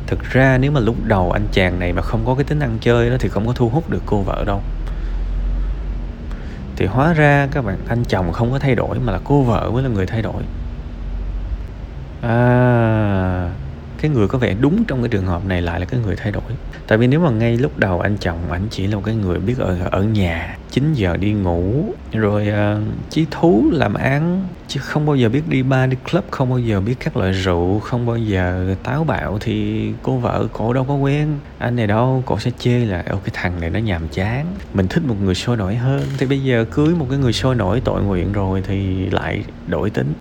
thực 0.06 0.22
ra 0.30 0.58
nếu 0.60 0.70
mà 0.72 0.80
lúc 0.80 0.96
đầu 1.04 1.30
anh 1.30 1.46
chàng 1.52 1.78
này 1.78 1.92
mà 1.92 2.02
không 2.02 2.22
có 2.26 2.34
cái 2.34 2.44
tính 2.44 2.60
ăn 2.60 2.78
chơi 2.80 3.10
đó 3.10 3.16
thì 3.20 3.28
không 3.28 3.46
có 3.46 3.52
thu 3.52 3.68
hút 3.68 3.90
được 3.90 4.02
cô 4.06 4.22
vợ 4.22 4.44
đâu 4.46 4.60
thì 6.78 6.86
hóa 6.86 7.12
ra 7.12 7.48
các 7.50 7.64
bạn 7.64 7.76
anh 7.88 8.04
chồng 8.04 8.32
không 8.32 8.52
có 8.52 8.58
thay 8.58 8.74
đổi 8.74 8.98
mà 8.98 9.12
là 9.12 9.18
cô 9.24 9.42
vợ 9.42 9.70
mới 9.70 9.82
là 9.82 9.88
người 9.88 10.06
thay 10.06 10.22
đổi. 10.22 10.42
À 12.22 13.50
cái 14.00 14.10
người 14.10 14.28
có 14.28 14.38
vẻ 14.38 14.54
đúng 14.60 14.84
trong 14.84 15.02
cái 15.02 15.08
trường 15.08 15.26
hợp 15.26 15.44
này 15.46 15.62
lại 15.62 15.80
là 15.80 15.86
cái 15.86 16.00
người 16.00 16.16
thay 16.16 16.32
đổi. 16.32 16.42
Tại 16.86 16.98
vì 16.98 17.06
nếu 17.06 17.20
mà 17.20 17.30
ngay 17.30 17.56
lúc 17.56 17.78
đầu 17.78 18.00
anh 18.00 18.16
chồng 18.20 18.38
anh 18.50 18.66
chỉ 18.70 18.86
là 18.86 18.96
một 18.96 19.02
cái 19.04 19.14
người 19.14 19.38
biết 19.38 19.58
ở 19.58 19.76
ở 19.90 20.02
nhà 20.02 20.56
9 20.70 20.94
giờ 20.94 21.16
đi 21.16 21.32
ngủ 21.32 21.84
rồi 22.12 22.48
uh, 22.48 22.84
chí 23.10 23.26
thú 23.30 23.64
làm 23.72 23.94
án 23.94 24.46
chứ 24.68 24.80
không 24.80 25.06
bao 25.06 25.16
giờ 25.16 25.28
biết 25.28 25.48
đi 25.48 25.62
bar 25.62 25.90
đi 25.90 25.96
club 26.10 26.24
không 26.30 26.50
bao 26.50 26.58
giờ 26.58 26.80
biết 26.80 26.94
các 27.00 27.16
loại 27.16 27.32
rượu 27.32 27.78
không 27.78 28.06
bao 28.06 28.16
giờ 28.16 28.74
táo 28.82 29.04
bạo 29.04 29.38
thì 29.40 29.88
cô 30.02 30.16
vợ 30.16 30.46
cổ 30.52 30.72
đâu 30.72 30.84
có 30.84 30.94
quen. 30.94 31.28
Anh 31.58 31.76
này 31.76 31.86
đâu 31.86 32.22
cổ 32.26 32.38
sẽ 32.38 32.50
chê 32.58 32.78
là 32.78 33.04
ô 33.10 33.16
cái 33.24 33.30
thằng 33.32 33.60
này 33.60 33.70
nó 33.70 33.78
nhàm 33.78 34.08
chán 34.08 34.46
mình 34.74 34.88
thích 34.88 35.02
một 35.06 35.16
người 35.22 35.34
sôi 35.34 35.56
nổi 35.56 35.76
hơn. 35.76 36.02
Thì 36.18 36.26
bây 36.26 36.42
giờ 36.42 36.64
cưới 36.70 36.94
một 36.94 37.06
cái 37.10 37.18
người 37.18 37.32
sôi 37.32 37.54
nổi 37.54 37.82
tội 37.84 38.02
nguyện 38.02 38.32
rồi 38.32 38.62
thì 38.66 39.06
lại 39.10 39.44
đổi 39.66 39.90
tính 39.90 40.12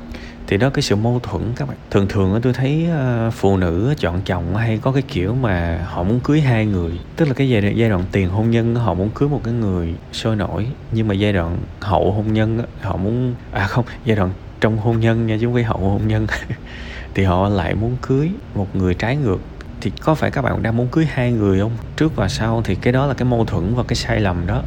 thì 0.47 0.57
đó, 0.57 0.69
cái 0.69 0.81
sự 0.81 0.95
mâu 0.95 1.19
thuẫn 1.23 1.41
các 1.55 1.67
bạn. 1.67 1.77
Thường 1.91 2.07
thường 2.07 2.39
tôi 2.41 2.53
thấy 2.53 2.87
ờ, 2.91 3.31
phụ 3.31 3.57
nữ 3.57 3.93
chọn 3.97 4.21
chồng 4.25 4.55
hay 4.55 4.79
có 4.81 4.91
cái 4.91 5.01
kiểu 5.01 5.35
mà 5.35 5.85
họ 5.87 6.03
muốn 6.03 6.19
cưới 6.19 6.41
hai 6.41 6.65
người. 6.65 6.91
Tức 7.15 7.27
là 7.27 7.33
cái 7.33 7.49
giai 7.49 7.61
đoạn 7.61 7.77
giai 7.77 7.89
đoạn 7.89 8.03
tiền 8.11 8.29
hôn 8.29 8.51
nhân 8.51 8.75
họ 8.75 8.93
muốn 8.93 9.09
cưới 9.09 9.29
một 9.29 9.41
cái 9.43 9.53
người 9.53 9.93
sôi 10.11 10.35
nổi. 10.35 10.67
Nhưng 10.91 11.07
mà 11.07 11.13
giai 11.13 11.33
đoạn 11.33 11.57
hậu 11.79 12.11
hôn 12.11 12.33
nhân 12.33 12.61
họ 12.81 12.97
muốn 12.97 13.35
à 13.51 13.67
không, 13.67 13.85
giai 14.05 14.17
đoạn 14.17 14.31
trong 14.61 14.77
hôn 14.77 14.99
nhân 14.99 15.27
nha, 15.27 15.37
chứ 15.41 15.47
không 15.47 15.53
phải 15.53 15.63
hậu 15.63 15.79
hôn 15.79 16.07
nhân. 16.07 16.27
Thì 17.13 17.23
họ 17.23 17.49
lại 17.49 17.75
muốn 17.75 17.97
cưới 18.01 18.29
một 18.55 18.75
người 18.75 18.93
trái 18.93 19.15
ngược. 19.15 19.39
Thì 19.81 19.91
có 20.01 20.15
phải 20.15 20.31
các 20.31 20.41
bạn 20.41 20.63
đang 20.63 20.77
muốn 20.77 20.87
cưới 20.87 21.07
hai 21.13 21.31
người 21.31 21.59
không? 21.59 21.71
Trước 21.97 22.15
và 22.15 22.27
sau 22.27 22.61
thì 22.65 22.75
cái 22.75 22.93
đó 22.93 23.05
là 23.05 23.13
cái 23.13 23.25
mâu 23.25 23.45
thuẫn 23.45 23.75
và 23.75 23.83
cái 23.87 23.95
sai 23.95 24.19
lầm 24.19 24.47
đó. 24.47 24.63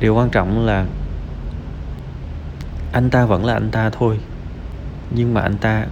Điều 0.00 0.14
quan 0.14 0.30
trọng 0.30 0.66
là 0.66 0.86
anh 2.94 3.10
ta 3.10 3.24
vẫn 3.24 3.44
là 3.44 3.52
anh 3.52 3.70
ta 3.70 3.90
thôi. 3.90 4.18
Nhưng 5.10 5.34
mà 5.34 5.40
anh 5.40 5.56
ta 5.56 5.86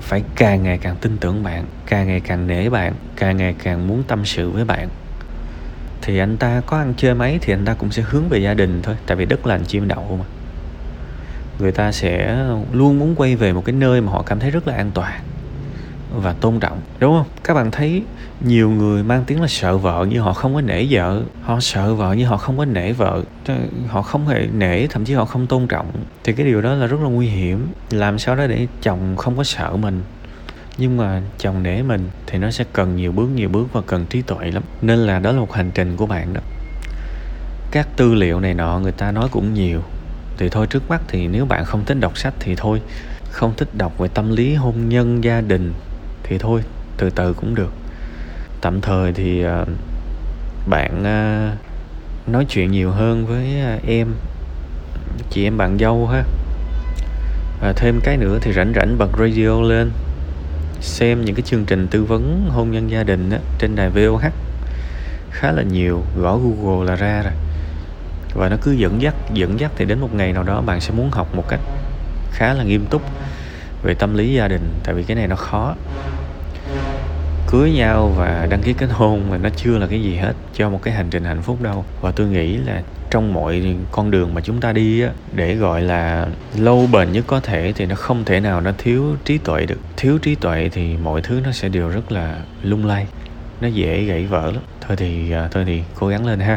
phải 0.00 0.22
càng 0.36 0.62
ngày 0.62 0.78
càng 0.78 0.96
tin 1.00 1.16
tưởng 1.18 1.42
bạn, 1.42 1.64
càng 1.86 2.06
ngày 2.06 2.20
càng 2.20 2.46
nể 2.46 2.70
bạn, 2.70 2.92
càng 3.16 3.36
ngày 3.36 3.54
càng 3.62 3.88
muốn 3.88 4.02
tâm 4.02 4.24
sự 4.24 4.50
với 4.50 4.64
bạn. 4.64 4.88
Thì 6.02 6.18
anh 6.18 6.36
ta 6.36 6.60
có 6.66 6.76
ăn 6.76 6.94
chơi 6.96 7.14
mấy 7.14 7.38
thì 7.42 7.52
anh 7.52 7.64
ta 7.64 7.74
cũng 7.74 7.90
sẽ 7.90 8.02
hướng 8.06 8.28
về 8.28 8.38
gia 8.38 8.54
đình 8.54 8.82
thôi, 8.82 8.96
tại 9.06 9.16
vì 9.16 9.24
đất 9.24 9.46
lành 9.46 9.64
chim 9.64 9.88
đậu 9.88 10.16
mà. 10.20 10.24
Người 11.58 11.72
ta 11.72 11.92
sẽ 11.92 12.44
luôn 12.72 12.98
muốn 12.98 13.14
quay 13.14 13.36
về 13.36 13.52
một 13.52 13.64
cái 13.64 13.74
nơi 13.74 14.00
mà 14.00 14.12
họ 14.12 14.22
cảm 14.22 14.40
thấy 14.40 14.50
rất 14.50 14.68
là 14.68 14.74
an 14.74 14.90
toàn 14.94 15.20
và 16.16 16.32
tôn 16.32 16.60
trọng, 16.60 16.80
đúng 16.98 17.16
không? 17.16 17.26
Các 17.44 17.54
bạn 17.54 17.70
thấy 17.70 18.02
nhiều 18.40 18.70
người 18.70 19.02
mang 19.02 19.24
tiếng 19.26 19.40
là 19.40 19.48
sợ 19.48 19.76
vợ 19.76 20.06
nhưng 20.10 20.22
họ 20.22 20.32
không 20.32 20.54
có 20.54 20.60
nể 20.60 20.86
vợ. 20.90 21.22
Họ 21.42 21.60
sợ 21.60 21.94
vợ 21.94 22.14
nhưng 22.18 22.28
họ 22.28 22.36
không 22.36 22.58
có 22.58 22.64
nể 22.64 22.92
vợ. 22.92 23.22
Họ 23.88 24.02
không 24.02 24.28
hề 24.28 24.46
nể, 24.52 24.86
thậm 24.86 25.04
chí 25.04 25.14
họ 25.14 25.24
không 25.24 25.46
tôn 25.46 25.66
trọng. 25.66 25.90
Thì 26.24 26.32
cái 26.32 26.46
điều 26.46 26.62
đó 26.62 26.74
là 26.74 26.86
rất 26.86 27.00
là 27.00 27.08
nguy 27.08 27.26
hiểm. 27.26 27.66
Làm 27.90 28.18
sao 28.18 28.36
đó 28.36 28.46
để 28.46 28.66
chồng 28.82 29.16
không 29.16 29.36
có 29.36 29.44
sợ 29.44 29.76
mình? 29.76 30.02
Nhưng 30.78 30.96
mà 30.96 31.22
chồng 31.38 31.62
nể 31.62 31.82
mình 31.82 32.08
thì 32.26 32.38
nó 32.38 32.50
sẽ 32.50 32.64
cần 32.72 32.96
nhiều 32.96 33.12
bước 33.12 33.28
nhiều 33.34 33.48
bước 33.48 33.72
và 33.72 33.80
cần 33.86 34.06
trí 34.06 34.22
tuệ 34.22 34.50
lắm. 34.50 34.62
Nên 34.82 34.98
là 34.98 35.18
đó 35.18 35.32
là 35.32 35.40
một 35.40 35.52
hành 35.52 35.70
trình 35.74 35.96
của 35.96 36.06
bạn 36.06 36.34
đó. 36.34 36.40
Các 37.70 37.88
tư 37.96 38.14
liệu 38.14 38.40
này 38.40 38.54
nọ 38.54 38.78
người 38.78 38.92
ta 38.92 39.12
nói 39.12 39.28
cũng 39.30 39.54
nhiều. 39.54 39.82
Thì 40.36 40.48
thôi 40.48 40.66
trước 40.66 40.90
mắt 40.90 41.02
thì 41.08 41.28
nếu 41.28 41.44
bạn 41.44 41.64
không 41.64 41.84
thích 41.84 41.96
đọc 42.00 42.18
sách 42.18 42.34
thì 42.40 42.54
thôi. 42.56 42.82
Không 43.30 43.52
thích 43.56 43.68
đọc 43.72 43.98
về 43.98 44.08
tâm 44.08 44.30
lý 44.30 44.54
hôn 44.54 44.88
nhân, 44.88 45.24
gia 45.24 45.40
đình 45.40 45.72
thì 46.28 46.38
thôi 46.38 46.62
từ 46.96 47.10
từ 47.10 47.32
cũng 47.32 47.54
được. 47.54 47.72
Tạm 48.60 48.80
thời 48.80 49.12
thì 49.12 49.42
ờ, 49.42 49.64
bạn 50.66 51.04
ờ, 51.04 51.50
nói 52.26 52.46
chuyện 52.48 52.70
nhiều 52.70 52.90
hơn 52.90 53.26
với 53.26 53.60
ờ, 53.60 53.78
em. 53.86 54.08
Chị 55.30 55.44
em 55.44 55.56
bạn 55.56 55.78
dâu 55.78 56.06
ha. 56.06 56.24
Và 57.60 57.72
thêm 57.76 58.00
cái 58.04 58.16
nữa 58.16 58.38
thì 58.42 58.52
rảnh 58.52 58.72
rảnh 58.76 58.98
bật 58.98 59.10
radio 59.18 59.60
lên 59.60 59.90
xem 60.80 61.24
những 61.24 61.34
cái 61.34 61.42
chương 61.42 61.64
trình 61.64 61.88
tư 61.90 62.04
vấn 62.04 62.48
hôn 62.50 62.70
nhân 62.70 62.90
gia 62.90 63.02
đình 63.02 63.30
á, 63.30 63.38
trên 63.58 63.76
đài 63.76 63.90
VOH 63.90 64.32
khá 65.30 65.52
là 65.52 65.62
nhiều 65.62 66.02
gõ 66.16 66.38
Google 66.38 66.86
là 66.86 66.96
ra 66.96 67.22
rồi. 67.22 67.32
Và 68.34 68.48
nó 68.48 68.56
cứ 68.62 68.72
dẫn 68.72 69.02
dắt 69.02 69.14
dẫn 69.34 69.60
dắt 69.60 69.72
thì 69.76 69.84
đến 69.84 70.00
một 70.00 70.14
ngày 70.14 70.32
nào 70.32 70.42
đó 70.42 70.60
bạn 70.60 70.80
sẽ 70.80 70.90
muốn 70.94 71.10
học 71.10 71.34
một 71.34 71.44
cách 71.48 71.60
khá 72.32 72.54
là 72.54 72.64
nghiêm 72.64 72.86
túc 72.90 73.02
về 73.82 73.94
tâm 73.94 74.14
lý 74.14 74.34
gia 74.34 74.48
đình, 74.48 74.68
tại 74.84 74.94
vì 74.94 75.02
cái 75.02 75.16
này 75.16 75.26
nó 75.28 75.36
khó. 75.36 75.74
Cưới 77.50 77.70
nhau 77.70 78.12
và 78.16 78.46
đăng 78.50 78.62
ký 78.62 78.72
kết 78.72 78.88
hôn 78.90 79.30
mà 79.30 79.38
nó 79.38 79.48
chưa 79.56 79.78
là 79.78 79.86
cái 79.86 80.02
gì 80.02 80.16
hết, 80.16 80.32
cho 80.54 80.70
một 80.70 80.82
cái 80.82 80.94
hành 80.94 81.10
trình 81.10 81.24
hạnh 81.24 81.42
phúc 81.42 81.62
đâu. 81.62 81.84
Và 82.00 82.10
tôi 82.10 82.26
nghĩ 82.26 82.56
là 82.56 82.82
trong 83.10 83.34
mọi 83.34 83.76
con 83.92 84.10
đường 84.10 84.34
mà 84.34 84.40
chúng 84.40 84.60
ta 84.60 84.72
đi 84.72 85.00
á, 85.00 85.10
để 85.32 85.54
gọi 85.54 85.82
là 85.82 86.26
lâu 86.56 86.88
bền 86.92 87.12
nhất 87.12 87.24
có 87.26 87.40
thể 87.40 87.72
thì 87.76 87.86
nó 87.86 87.94
không 87.94 88.24
thể 88.24 88.40
nào 88.40 88.60
nó 88.60 88.72
thiếu 88.78 89.16
trí 89.24 89.38
tuệ 89.38 89.66
được. 89.66 89.78
Thiếu 89.96 90.18
trí 90.18 90.34
tuệ 90.34 90.68
thì 90.72 90.96
mọi 90.96 91.22
thứ 91.22 91.40
nó 91.44 91.52
sẽ 91.52 91.68
đều 91.68 91.88
rất 91.88 92.12
là 92.12 92.36
lung 92.62 92.86
lay, 92.86 93.06
nó 93.60 93.68
dễ 93.68 94.04
gãy 94.04 94.26
vỡ 94.26 94.50
lắm. 94.50 94.62
Thôi 94.80 94.96
thì 94.96 95.32
à, 95.32 95.48
thôi 95.50 95.64
thì 95.66 95.82
cố 95.94 96.08
gắng 96.08 96.26
lên 96.26 96.40
ha. 96.40 96.56